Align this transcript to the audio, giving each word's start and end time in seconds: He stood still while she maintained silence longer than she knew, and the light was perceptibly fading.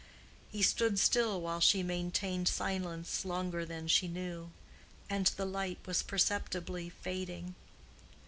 He 0.51 0.63
stood 0.63 0.97
still 0.97 1.39
while 1.41 1.59
she 1.59 1.83
maintained 1.83 2.47
silence 2.47 3.23
longer 3.23 3.67
than 3.67 3.87
she 3.87 4.07
knew, 4.07 4.49
and 5.11 5.27
the 5.27 5.45
light 5.45 5.77
was 5.85 6.01
perceptibly 6.01 6.89
fading. 6.89 7.53